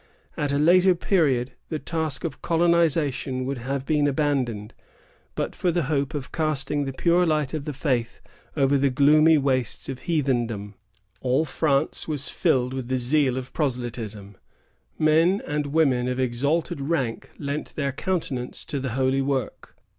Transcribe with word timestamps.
At 0.35 0.51
a 0.51 0.57
later 0.57 0.95
period, 0.95 1.51
the 1.69 1.77
task 1.77 2.23
of 2.23 2.41
colonization 2.41 3.45
would 3.45 3.59
have 3.59 3.85
been 3.85 4.07
abandoned, 4.07 4.73
but 5.35 5.53
for 5.53 5.71
the 5.71 5.83
hope 5.83 6.15
of 6.15 6.31
casting 6.31 6.85
the 6.85 6.91
pure 6.91 7.23
light 7.23 7.53
of 7.53 7.65
the 7.65 7.71
faith 7.73 8.19
over 8.57 8.79
the 8.79 8.89
gloomy 8.89 9.37
wastes 9.37 9.89
of 9.89 9.99
heathendom. 9.99 10.73
All 11.21 11.45
France 11.45 12.07
was 12.07 12.29
filled 12.29 12.73
with 12.73 12.87
the 12.87 12.97
zeal 12.97 13.37
of 13.37 13.53
proselytism. 13.53 14.37
Men 14.97 15.39
and 15.45 15.67
women 15.67 16.07
of 16.07 16.19
exalted 16.19 16.81
rank 16.81 17.29
lent 17.37 17.75
their 17.75 17.91
countenance 17.91 18.65
to 18.65 18.79
the 18.79 18.93
holy 18.93 19.21
work. 19.21 19.75